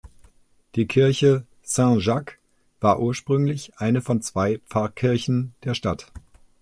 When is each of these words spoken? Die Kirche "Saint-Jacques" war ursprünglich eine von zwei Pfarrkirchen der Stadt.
Die 0.73 0.87
Kirche 0.87 1.45
"Saint-Jacques" 1.61 2.39
war 2.79 2.99
ursprünglich 2.99 3.73
eine 3.77 4.01
von 4.01 4.19
zwei 4.23 4.57
Pfarrkirchen 4.67 5.53
der 5.63 5.75
Stadt. 5.75 6.11